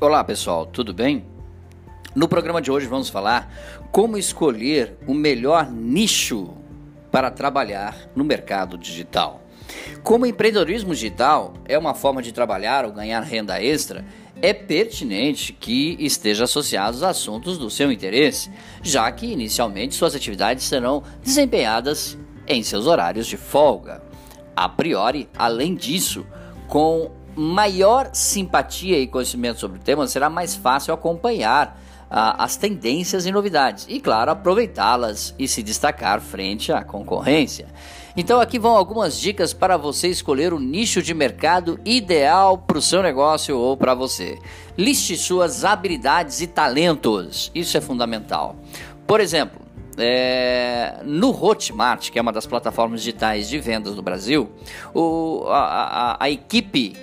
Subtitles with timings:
[0.00, 1.26] Olá pessoal, tudo bem?
[2.14, 3.52] No programa de hoje vamos falar
[3.90, 6.54] como escolher o melhor nicho
[7.10, 9.42] para trabalhar no mercado digital.
[10.04, 14.04] Como empreendedorismo digital é uma forma de trabalhar ou ganhar renda extra,
[14.40, 20.62] é pertinente que esteja associado aos assuntos do seu interesse, já que inicialmente suas atividades
[20.62, 24.00] serão desempenhadas em seus horários de folga.
[24.54, 26.24] A priori, além disso,
[26.68, 33.26] com maior simpatia e conhecimento sobre o tema, será mais fácil acompanhar ah, as tendências
[33.26, 37.68] e novidades e, claro, aproveitá-las e se destacar frente à concorrência.
[38.16, 42.82] Então, aqui vão algumas dicas para você escolher o nicho de mercado ideal para o
[42.82, 44.36] seu negócio ou para você.
[44.76, 48.56] Liste suas habilidades e talentos, isso é fundamental.
[49.06, 49.60] Por exemplo,
[49.96, 54.50] é, no Hotmart, que é uma das plataformas digitais de vendas do Brasil,
[54.92, 56.96] o, a, a, a equipe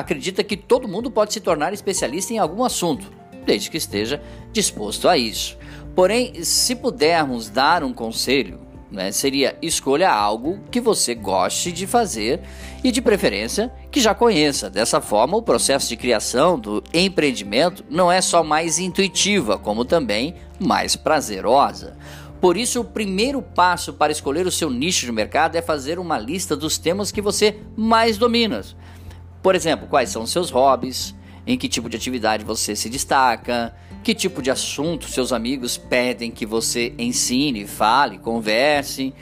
[0.00, 3.10] acredita que todo mundo pode se tornar especialista em algum assunto,
[3.44, 4.20] desde que esteja
[4.52, 5.56] disposto a isso.
[5.94, 8.60] Porém, se pudermos dar um conselho,
[8.90, 12.40] né, seria escolha algo que você goste de fazer
[12.82, 14.68] e, de preferência, que já conheça.
[14.68, 20.34] Dessa forma, o processo de criação do empreendimento não é só mais intuitiva, como também
[20.58, 21.96] mais prazerosa.
[22.40, 26.18] Por isso, o primeiro passo para escolher o seu nicho de mercado é fazer uma
[26.18, 28.62] lista dos temas que você mais domina.
[29.42, 31.14] Por exemplo, quais são os seus hobbies,
[31.46, 36.30] em que tipo de atividade você se destaca, que tipo de assunto seus amigos pedem
[36.30, 39.14] que você ensine, fale, converse.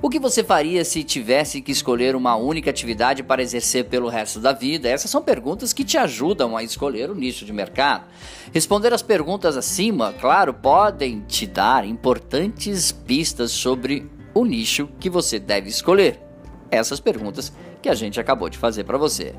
[0.00, 4.38] O que você faria se tivesse que escolher uma única atividade para exercer pelo resto
[4.38, 4.88] da vida?
[4.88, 8.04] Essas são perguntas que te ajudam a escolher o nicho de mercado.
[8.52, 15.38] Responder as perguntas acima, claro, podem te dar importantes pistas sobre o nicho que você
[15.38, 16.20] deve escolher.
[16.70, 19.34] Essas perguntas que a gente acabou de fazer para você.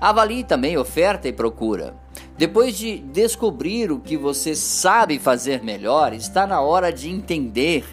[0.00, 1.94] Avalie também oferta e procura.
[2.36, 7.84] Depois de descobrir o que você sabe fazer melhor, está na hora de entender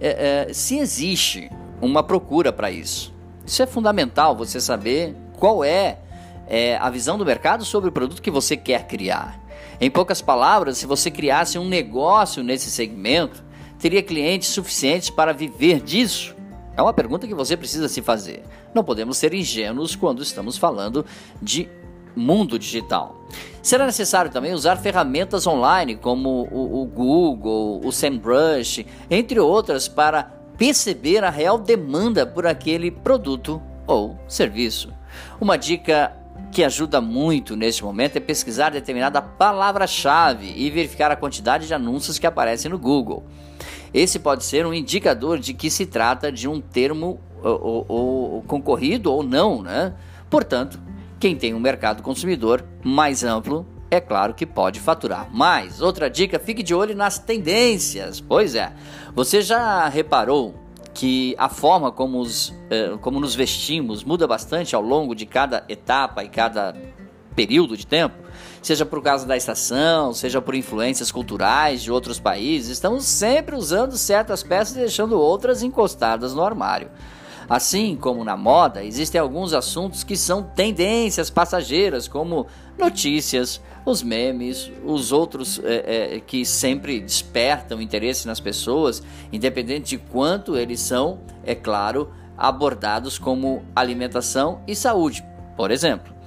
[0.00, 3.12] é, é, se existe uma procura para isso.
[3.46, 5.98] Isso é fundamental você saber qual é,
[6.46, 9.40] é a visão do mercado sobre o produto que você quer criar.
[9.80, 13.42] Em poucas palavras, se você criasse um negócio nesse segmento,
[13.78, 16.36] teria clientes suficientes para viver disso?
[16.76, 18.44] É uma pergunta que você precisa se fazer.
[18.74, 21.04] Não podemos ser ingênuos quando estamos falando
[21.42, 21.68] de
[22.14, 23.20] mundo digital.
[23.62, 30.24] Será necessário também usar ferramentas online como o, o Google, o SEMrush, entre outras, para
[30.56, 34.92] perceber a real demanda por aquele produto ou serviço.
[35.40, 36.16] Uma dica
[36.52, 42.18] que ajuda muito neste momento é pesquisar determinada palavra-chave e verificar a quantidade de anúncios
[42.18, 43.24] que aparecem no Google.
[43.92, 48.42] Esse pode ser um indicador de que se trata de um termo ou, ou, ou
[48.42, 49.94] concorrido ou não, né?
[50.28, 50.80] Portanto,
[51.18, 55.82] quem tem um mercado consumidor mais amplo é claro que pode faturar mais.
[55.82, 58.20] Outra dica, fique de olho nas tendências.
[58.20, 58.72] Pois é,
[59.14, 60.54] você já reparou
[60.94, 65.64] que a forma como, os, eh, como nos vestimos muda bastante ao longo de cada
[65.68, 66.74] etapa e cada
[67.34, 68.16] período de tempo,
[68.62, 73.96] seja por causa da estação, seja por influências culturais de outros países, estamos sempre usando
[73.96, 76.90] certas peças e deixando outras encostadas no armário.
[77.48, 82.46] Assim como na moda, existem alguns assuntos que são tendências passageiras, como
[82.78, 89.02] notícias, os memes, os outros é, é, que sempre despertam interesse nas pessoas,
[89.32, 95.24] independente de quanto eles são, é claro, abordados como alimentação e saúde,
[95.56, 96.19] por exemplo.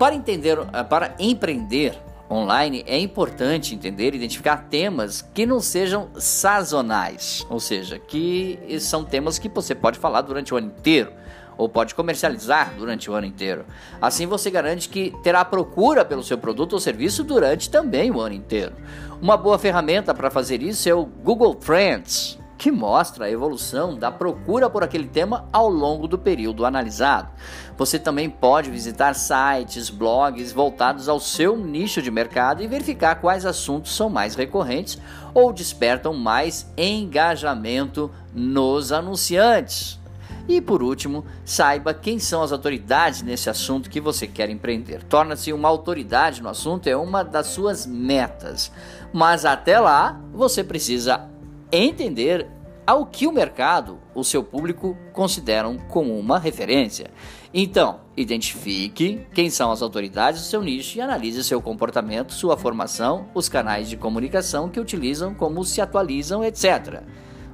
[0.00, 1.94] Para entender, eh, para empreender
[2.30, 9.04] online é importante entender e identificar temas que não sejam sazonais, ou seja, que são
[9.04, 11.12] temas que você pode falar durante o ano inteiro
[11.58, 13.66] ou pode comercializar durante o ano inteiro.
[14.00, 18.34] Assim você garante que terá procura pelo seu produto ou serviço durante também o ano
[18.34, 18.72] inteiro.
[19.20, 24.12] Uma boa ferramenta para fazer isso é o Google Trends que mostra a evolução da
[24.12, 27.30] procura por aquele tema ao longo do período analisado.
[27.74, 33.46] Você também pode visitar sites, blogs voltados ao seu nicho de mercado e verificar quais
[33.46, 34.98] assuntos são mais recorrentes
[35.32, 39.98] ou despertam mais engajamento nos anunciantes.
[40.46, 45.02] E por último, saiba quem são as autoridades nesse assunto que você quer empreender.
[45.04, 48.70] Torna-se uma autoridade no assunto é uma das suas metas.
[49.14, 51.30] Mas até lá, você precisa
[51.72, 52.48] entender
[52.86, 57.10] ao que o mercado, o seu público, consideram como uma referência.
[57.52, 63.28] Então, identifique quem são as autoridades do seu nicho e analise seu comportamento, sua formação,
[63.34, 67.02] os canais de comunicação que utilizam, como se atualizam, etc.